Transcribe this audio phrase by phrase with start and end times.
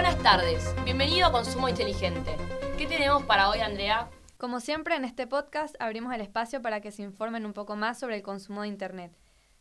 [0.00, 2.36] Buenas tardes, bienvenido a Consumo Inteligente.
[2.78, 4.08] ¿Qué tenemos para hoy, Andrea?
[4.36, 7.98] Como siempre, en este podcast abrimos el espacio para que se informen un poco más
[7.98, 9.10] sobre el consumo de Internet,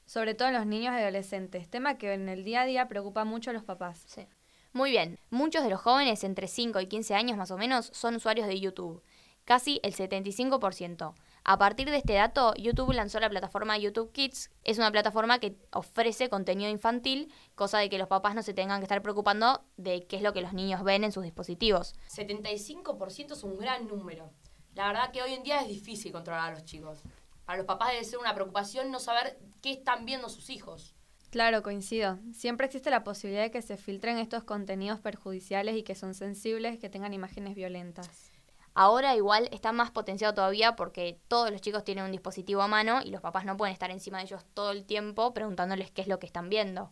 [0.06, 3.26] sobre todo en los niños y adolescentes, tema que en el día a día preocupa
[3.26, 4.04] mucho a los papás.
[4.06, 4.28] Sí.
[4.74, 8.14] Muy bien, muchos de los jóvenes entre 5 y 15 años más o menos son
[8.14, 9.02] usuarios de YouTube,
[9.44, 11.16] casi el 75%.
[11.50, 14.52] A partir de este dato, YouTube lanzó la plataforma YouTube Kids.
[14.66, 18.82] Es una plataforma que ofrece contenido infantil, cosa de que los papás no se tengan
[18.82, 21.96] que estar preocupando de qué es lo que los niños ven en sus dispositivos.
[22.14, 24.30] 75% es un gran número.
[24.76, 27.02] La verdad que hoy en día es difícil controlar a los chicos.
[27.46, 30.96] Para los papás debe ser una preocupación no saber qué están viendo sus hijos.
[31.30, 32.20] Claro, coincido.
[32.34, 36.78] Siempre existe la posibilidad de que se filtren estos contenidos perjudiciales y que son sensibles,
[36.78, 38.34] que tengan imágenes violentas.
[38.80, 43.02] Ahora igual está más potenciado todavía porque todos los chicos tienen un dispositivo a mano
[43.04, 46.08] y los papás no pueden estar encima de ellos todo el tiempo preguntándoles qué es
[46.08, 46.92] lo que están viendo.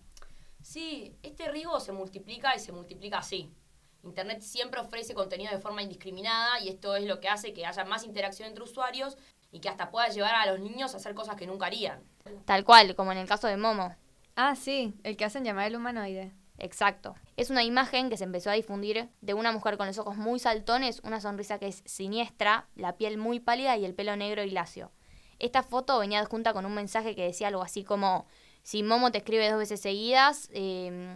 [0.63, 3.51] Sí, este riesgo se multiplica y se multiplica así.
[4.01, 7.85] Internet siempre ofrece contenido de forma indiscriminada y esto es lo que hace que haya
[7.85, 9.15] más interacción entre usuarios
[9.51, 12.03] y que hasta pueda llevar a los niños a hacer cosas que nunca harían.
[12.45, 13.95] Tal cual, como en el caso de Momo.
[14.35, 16.33] Ah, sí, el que hacen llamar el humanoide.
[16.57, 17.15] Exacto.
[17.35, 20.39] Es una imagen que se empezó a difundir de una mujer con los ojos muy
[20.39, 24.51] saltones, una sonrisa que es siniestra, la piel muy pálida y el pelo negro y
[24.51, 24.91] lacio.
[25.39, 28.25] Esta foto venía adjunta con un mensaje que decía algo así como,
[28.63, 31.13] si Momo te escribe dos veces seguidas, em,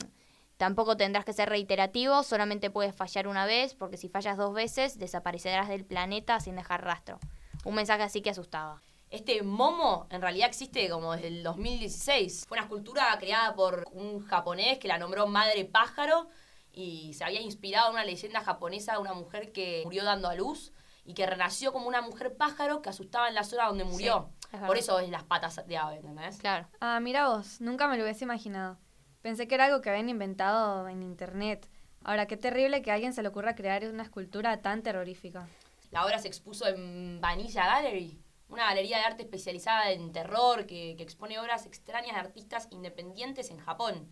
[0.57, 4.99] tampoco tendrás que ser reiterativo, solamente puedes fallar una vez, porque si fallas dos veces,
[4.99, 7.19] desaparecerás del planeta sin dejar rastro.
[7.63, 8.81] Un mensaje así que asustaba.
[9.09, 12.45] Este momo en realidad existe como desde el 2016.
[12.47, 16.27] Fue una escultura creada por un japonés que la nombró Madre Pájaro
[16.71, 20.35] y se había inspirado en una leyenda japonesa de una mujer que murió dando a
[20.35, 20.71] luz
[21.05, 24.29] y que renació como una mujer pájaro que asustaba en la zona donde murió.
[24.67, 26.37] por eso es las patas de ave, ¿entendés?
[26.37, 26.67] Claro.
[26.79, 28.77] Ah, mira vos, nunca me lo hubiese imaginado.
[29.23, 31.67] Pensé que era algo que habían inventado en internet.
[32.03, 35.47] Ahora, qué terrible que a alguien se le ocurra crear una escultura tan terrorífica.
[35.89, 40.91] La obra se expuso en Vanilla Gallery, una galería de arte especializada en terror que,
[40.91, 44.11] expone obras extrañas de artistas independientes en Japón.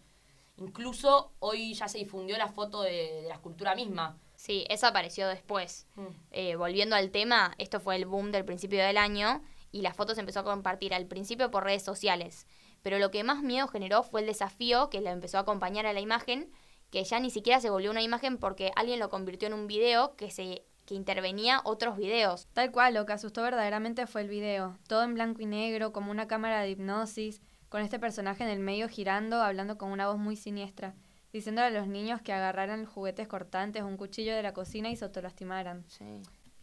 [0.58, 4.18] Incluso hoy ya se difundió la foto de, la escultura misma.
[4.36, 5.88] Sí, eso apareció después.
[5.96, 6.06] Mm.
[6.32, 10.14] Eh, volviendo al tema, esto fue el boom del principio del año y la foto
[10.14, 12.48] se empezó a compartir al principio por redes sociales.
[12.84, 15.94] Pero lo que más miedo generó fue el desafío que le empezó a acompañar a
[15.94, 16.52] la imagen,
[16.92, 20.16] que ya ni siquiera se volvió una imagen porque alguien lo convirtió en un video
[20.16, 22.48] que se que intervenía otros videos.
[22.54, 26.10] Tal cual, lo que asustó verdaderamente fue el video, todo en blanco y negro, como
[26.10, 30.18] una cámara de hipnosis, con este personaje en el medio girando, hablando con una voz
[30.18, 30.96] muy siniestra,
[31.34, 34.96] diciéndole a los niños que agarraran juguetes cortantes o un cuchillo de la cocina y
[34.96, 35.84] se autolastimaran.
[35.90, 36.06] Sí.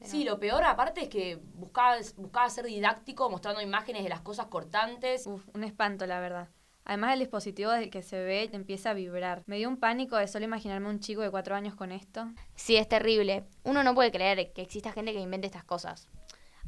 [0.00, 4.46] Sí, lo peor aparte es que buscaba, buscaba ser didáctico mostrando imágenes de las cosas
[4.46, 5.26] cortantes.
[5.26, 6.48] Uf, un espanto, la verdad.
[6.84, 9.42] Además el dispositivo desde que se ve empieza a vibrar.
[9.46, 12.26] Me dio un pánico de solo imaginarme un chico de cuatro años con esto.
[12.54, 13.44] Sí, es terrible.
[13.62, 16.08] Uno no puede creer que exista gente que invente estas cosas.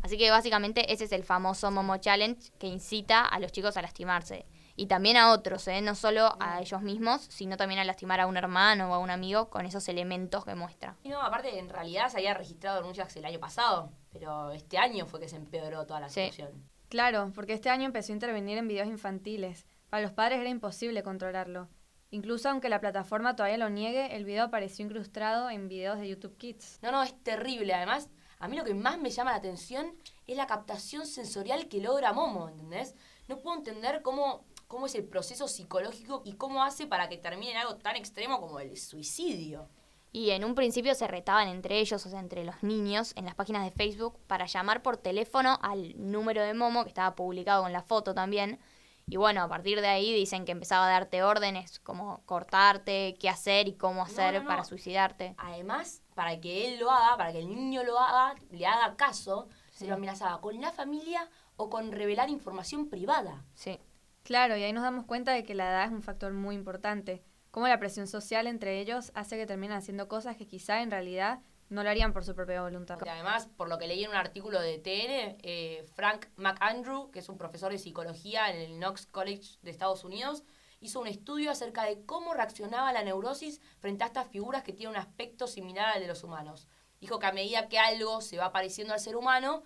[0.02, 3.82] Así que básicamente ese es el famoso Momo Challenge que incita a los chicos a
[3.82, 4.46] lastimarse.
[4.78, 5.80] Y también a otros, ¿eh?
[5.80, 9.10] no solo a ellos mismos, sino también a lastimar a un hermano o a un
[9.10, 10.96] amigo con esos elementos que muestra.
[11.02, 15.06] Y no, aparte, en realidad se había registrado denuncias el año pasado, pero este año
[15.06, 16.62] fue que se empeoró toda la situación.
[16.90, 19.66] Claro, porque este año empezó a intervenir en videos infantiles.
[19.96, 21.70] Para los padres era imposible controlarlo.
[22.10, 26.36] Incluso aunque la plataforma todavía lo niegue, el video apareció incrustado en videos de YouTube
[26.36, 26.80] Kids.
[26.82, 27.72] No, no, es terrible.
[27.72, 29.94] Además, a mí lo que más me llama la atención
[30.26, 32.94] es la captación sensorial que logra Momo, ¿entendés?
[33.26, 37.52] No puedo entender cómo, cómo es el proceso psicológico y cómo hace para que termine
[37.52, 39.70] en algo tan extremo como el suicidio.
[40.12, 43.34] Y en un principio se retaban entre ellos, o sea, entre los niños, en las
[43.34, 47.72] páginas de Facebook, para llamar por teléfono al número de Momo, que estaba publicado con
[47.72, 48.60] la foto también,
[49.08, 53.28] y bueno, a partir de ahí dicen que empezaba a darte órdenes, como cortarte, qué
[53.28, 55.36] hacer y cómo hacer para suicidarte.
[55.38, 59.48] Además, para que él lo haga, para que el niño lo haga, le haga caso,
[59.70, 63.44] se lo amenazaba con la familia o con revelar información privada.
[63.54, 63.78] Sí.
[64.24, 67.22] Claro, y ahí nos damos cuenta de que la edad es un factor muy importante.
[67.52, 71.38] Cómo la presión social entre ellos hace que terminen haciendo cosas que quizá en realidad
[71.68, 72.98] no lo harían por su propia voluntad.
[73.08, 77.28] además, por lo que leí en un artículo de TN, eh, Frank McAndrew, que es
[77.28, 80.44] un profesor de psicología en el Knox College de Estados Unidos,
[80.80, 84.94] hizo un estudio acerca de cómo reaccionaba la neurosis frente a estas figuras que tienen
[84.94, 86.68] un aspecto similar al de los humanos.
[87.00, 89.62] Dijo que a medida que algo se va pareciendo al ser humano,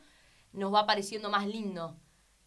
[0.52, 1.96] nos va pareciendo más lindo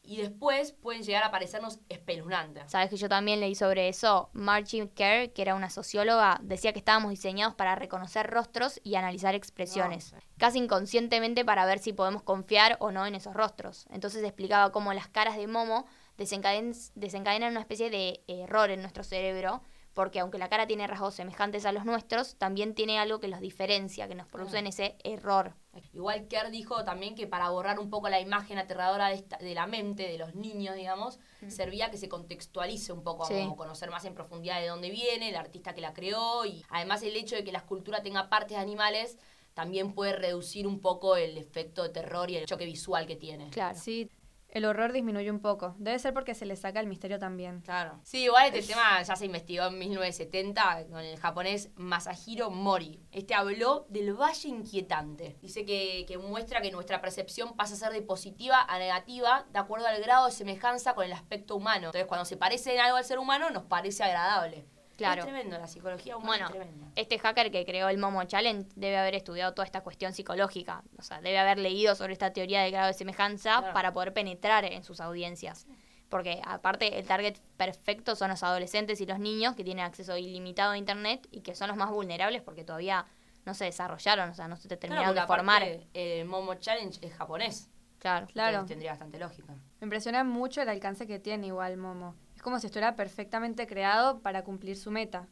[0.03, 2.69] y después pueden llegar a parecernos espeluznantes.
[2.69, 4.29] Sabes que yo también leí sobre eso.
[4.33, 9.33] Margie Kerr, que era una socióloga, decía que estábamos diseñados para reconocer rostros y analizar
[9.33, 13.85] expresiones, casi inconscientemente para ver si podemos confiar o no en esos rostros.
[13.91, 15.85] Entonces explicaba cómo las caras de Momo
[16.17, 19.61] desencadenan, desencadenan una especie de error en nuestro cerebro
[19.93, 23.39] porque aunque la cara tiene rasgos semejantes a los nuestros, también tiene algo que los
[23.39, 25.53] diferencia, que nos producen ese error.
[25.93, 29.53] Igual Kerr dijo también que para borrar un poco la imagen aterradora de, esta- de
[29.55, 33.35] la mente de los niños, digamos, servía que se contextualice un poco, Sí.
[33.35, 37.01] como conocer más en profundidad de dónde viene, el artista que la creó y además
[37.03, 39.17] el hecho de que la escultura tenga partes de animales
[39.53, 43.49] también puede reducir un poco el efecto de terror y el choque visual que tiene.
[43.51, 43.77] Claro.
[43.79, 44.09] Sí,
[44.53, 45.73] el horror disminuye un poco.
[45.79, 47.61] Debe ser porque se le saca el misterio también.
[47.61, 47.99] Claro.
[48.03, 53.01] Sí, igual este tema ya se investigó en 1970 con el japonés Masahiro Mori.
[53.11, 55.37] Este habló del Valle Inquietante.
[55.41, 59.57] Dice que, que muestra que nuestra percepción pasa a ser de positiva a negativa de
[59.57, 61.87] acuerdo al grado de semejanza con el aspecto humano.
[61.87, 64.67] Entonces, cuando se parece en algo al ser humano, nos parece agradable.
[64.97, 65.21] Claro.
[65.21, 66.87] Es tremendo, la psicología humana Bueno, es tremenda.
[66.95, 70.83] este hacker que creó el Momo Challenge debe haber estudiado toda esta cuestión psicológica.
[70.97, 73.73] O sea, debe haber leído sobre esta teoría del grado de semejanza Claro.
[73.73, 75.65] para poder penetrar en sus audiencias.
[76.09, 80.73] Porque aparte el target perfecto son los adolescentes y los niños que tienen acceso ilimitado
[80.73, 83.05] a internet y que son los más vulnerables porque todavía
[83.45, 85.63] no se desarrollaron, o sea, no se te Claro, terminaron de formar.
[85.63, 87.69] aparte, el Momo Challenge es japonés.
[87.97, 88.27] Claro.
[88.27, 88.49] Claro.
[88.51, 89.53] Entonces tendría bastante lógica.
[89.79, 92.15] Me impresiona mucho el alcance que tiene igual Momo.
[92.43, 95.29] Es como si estuviera perfectamente creado para cumplir su meta.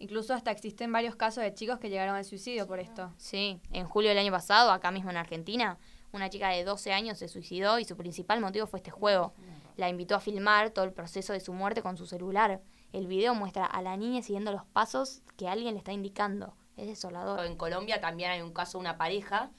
[0.00, 3.14] Incluso hasta existen varios casos de chicos que llegaron al suicidio por esto.
[3.18, 5.78] Sí, en julio del año pasado, acá mismo en Argentina,
[6.10, 9.32] una chica de 12 años se suicidó y su principal motivo fue este juego.
[9.76, 12.60] La invitó a filmar todo el proceso de su muerte con su celular.
[12.92, 16.56] El video muestra a la niña siguiendo los pasos que alguien le está indicando.
[16.76, 17.46] Es desolador.
[17.46, 19.52] En Colombia también hay un caso de una pareja,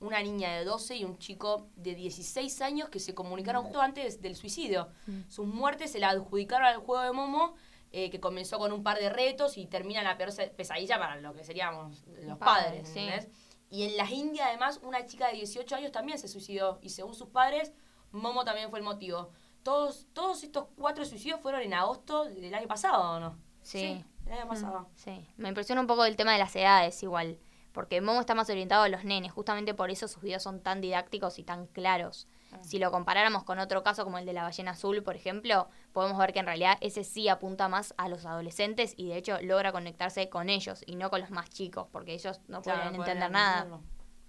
[0.00, 4.20] una niña de 12 y un chico de 16 años que se comunicaron justo antes
[4.20, 4.88] del suicidio.
[5.28, 7.54] Sus muertes se la adjudicaron al juego de Momo,
[7.92, 11.16] eh, que comenzó con un par de retos y termina en la peor pesadilla para
[11.16, 12.98] lo que seríamos los Padres, padres, sí.
[12.98, 13.28] ¿entendés?
[13.70, 16.78] Y en las Indias, además, una chica de 18 años también se suicidó.
[16.82, 17.72] Y según sus padres,
[18.12, 19.30] Momo también fue el motivo.
[19.62, 23.38] Todos, todos estos cuatro suicidios fueron en agosto del año pasado, ¿o no?
[23.62, 24.04] Sí.
[24.26, 24.88] el año pasado.
[24.94, 27.40] Sí, me impresiona un poco el tema de las edades igual,
[27.76, 30.80] porque Momo está más orientado a los nenes, justamente por eso sus videos son tan
[30.80, 32.26] didácticos y tan claros.
[32.62, 36.16] Si lo comparáramos con otro caso como el de la ballena azul, por ejemplo, podemos
[36.16, 39.72] ver que en realidad ese sí apunta más a los adolescentes y de hecho logra
[39.72, 43.30] conectarse con ellos y no con los más chicos, porque ellos no Claro, pueden entender
[43.30, 43.78] nada.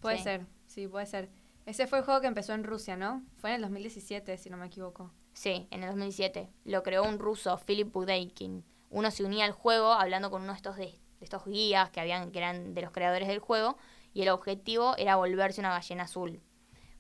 [0.02, 0.24] Puede Sí.
[0.24, 1.30] ser, sí, puede ser.
[1.66, 3.24] Ese fue el juego que empezó en Rusia, ¿no?
[3.38, 5.14] Fue en el 2017, si no me equivoco.
[5.32, 6.50] Sí, en el 2007.
[6.66, 8.66] Lo creó un ruso, Philip Budeikin.
[8.90, 12.00] Uno se unía al juego hablando con uno de estos, de, de estos guías que,
[12.00, 13.78] habían, que eran de los creadores del juego
[14.14, 16.42] y el objetivo era volverse una ballena azul.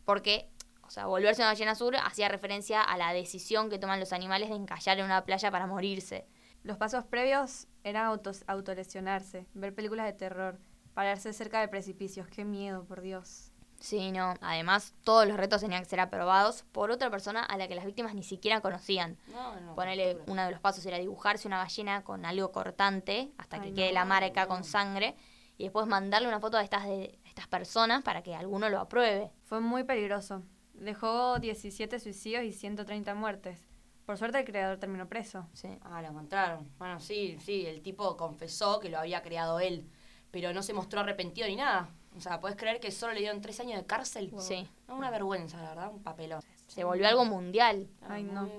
[0.05, 0.49] Porque,
[0.83, 4.49] o sea, volverse una ballena azul hacía referencia a la decisión que toman los animales
[4.49, 6.27] de encallar en una playa para morirse.
[6.63, 10.59] Los pasos previos eran autos, autolesionarse, ver películas de terror,
[10.93, 12.27] pararse cerca de precipicios.
[12.27, 13.51] Qué miedo, por Dios.
[13.79, 14.33] Sí, no.
[14.41, 17.85] Además, todos los retos tenían que ser aprobados por otra persona a la que las
[17.85, 19.17] víctimas ni siquiera conocían.
[19.27, 20.31] No, no, Ponele, locura.
[20.33, 23.93] uno de los pasos era dibujarse una ballena con algo cortante hasta que quede no,
[23.93, 24.47] la marca no.
[24.49, 25.15] con sangre
[25.57, 29.31] y después mandarle una foto de estas, de estas personas para que alguno lo apruebe.
[29.43, 30.43] Fue muy peligroso.
[30.73, 33.67] Dejó 17 suicidios y 130 muertes.
[34.05, 35.47] Por suerte el creador terminó preso.
[35.53, 35.67] Sí.
[35.81, 36.69] Ah, lo encontraron.
[36.77, 39.89] Bueno, sí, sí, el tipo confesó que lo había creado él,
[40.31, 41.89] pero no se mostró arrepentido ni nada.
[42.17, 44.33] O sea, ¿puedes creer que solo le dieron tres años de cárcel?
[44.39, 44.67] Sí.
[44.87, 46.41] No, una vergüenza, la verdad, un papelón.
[46.67, 47.87] Se volvió algo mundial.
[48.07, 48.49] Ay, no.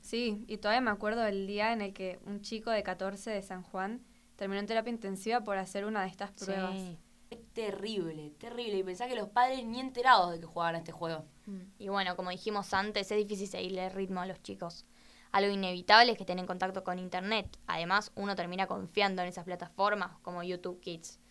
[0.00, 3.40] Sí, y todavía me acuerdo del día en el que un chico de 14 de
[3.40, 4.04] San Juan
[4.36, 6.74] terminó en terapia intensiva por hacer una de estas pruebas.
[6.74, 6.98] Sí.
[7.30, 8.78] Es terrible, terrible.
[8.78, 11.24] Y pensá que los padres ni enterados de que jugaban a este juego.
[11.46, 11.60] Mm.
[11.78, 14.84] Y bueno, como dijimos antes, es difícil seguirle el ritmo a los chicos.
[15.30, 17.58] Algo inevitable es que estén en contacto con Internet.
[17.66, 21.21] Además, uno termina confiando en esas plataformas como YouTube Kids.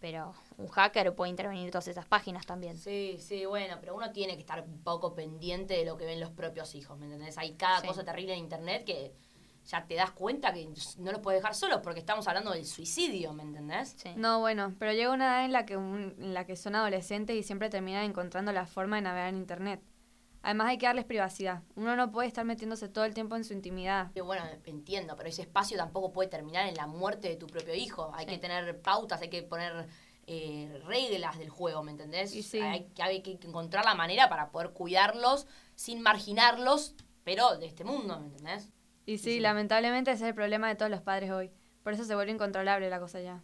[0.00, 2.76] Pero un hacker puede intervenir en todas esas páginas también.
[2.78, 6.20] Sí, sí, bueno, pero uno tiene que estar un poco pendiente de lo que ven
[6.20, 7.36] los propios hijos, ¿me entendés?
[7.38, 7.86] Hay cada Sí.
[7.86, 9.12] cosa terrible en internet que
[9.66, 13.34] ya te das cuenta que no los puedes dejar solos porque estamos hablando del suicidio,
[13.34, 13.94] ¿me entendés?
[13.98, 14.08] Sí.
[14.16, 17.36] No, bueno, pero llega una edad en la que un- en la que son adolescentes
[17.36, 19.80] y siempre terminan encontrando la forma de navegar en internet.
[20.42, 21.62] Además hay que darles privacidad.
[21.76, 24.10] Uno no puede estar metiéndose todo el tiempo en su intimidad.
[24.24, 28.10] Bueno, entiendo, pero ese espacio tampoco puede terminar en la muerte de tu propio hijo.
[28.14, 28.32] Hay Sí.
[28.32, 29.86] que tener pautas, hay que poner
[30.32, 32.30] eh, reglas del juego, ¿me entendés?
[32.30, 32.60] Sí.
[32.60, 36.94] hay, que- hay que encontrar la manera para poder cuidarlos sin marginarlos,
[37.24, 38.70] pero de este mundo, ¿me entendés?
[39.06, 39.40] Y sí, sí.
[39.40, 41.50] lamentablemente ese es el problema de todos los padres hoy.
[41.82, 43.42] Por eso se vuelve incontrolable la cosa ya.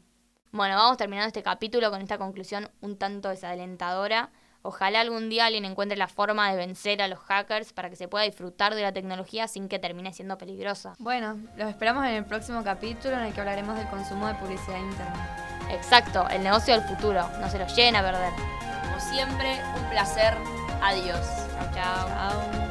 [0.53, 4.31] Bueno, vamos terminando este capítulo con esta conclusión un tanto desalentadora.
[4.63, 8.09] Ojalá algún día alguien encuentre la forma de vencer a los hackers para que se
[8.09, 10.95] pueda disfrutar de la tecnología sin que termine siendo peligrosa.
[10.99, 14.77] Bueno, los esperamos en el próximo capítulo en el que hablaremos del consumo de publicidad
[14.77, 15.47] en internet.
[15.71, 17.29] Exacto, el negocio del futuro.
[17.41, 18.33] No se lo lleven a perder.
[18.83, 20.35] Como siempre, un placer.
[20.83, 21.27] Adiós.
[21.53, 22.09] Chao, chao.
[22.09, 22.66] Chao.